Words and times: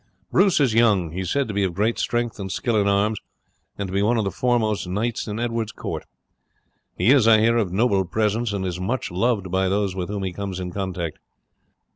Bruce 0.31 0.59
is 0.59 0.73
young; 0.73 1.11
he 1.11 1.19
is 1.19 1.29
said 1.29 1.47
to 1.47 1.53
be 1.53 1.63
of 1.63 1.75
great 1.75 1.99
strength 1.99 2.39
and 2.39 2.51
skill 2.51 2.75
in 2.75 2.87
arms, 2.87 3.19
and 3.77 3.85
to 3.85 3.93
be 3.93 4.01
one 4.01 4.17
of 4.17 4.23
the 4.23 4.31
foremost 4.31 4.87
knights 4.87 5.27
in 5.27 5.39
Edward's 5.39 5.71
court. 5.71 6.05
He 6.97 7.11
is, 7.11 7.27
I 7.27 7.39
hear, 7.39 7.57
of 7.57 7.71
noble 7.71 8.03
presence, 8.05 8.51
and 8.51 8.65
is 8.65 8.79
much 8.79 9.11
loved 9.11 9.51
by 9.51 9.69
those 9.69 9.95
with 9.95 10.09
whom 10.09 10.23
he 10.23 10.33
comes 10.33 10.59
in 10.59 10.71
contact. 10.71 11.19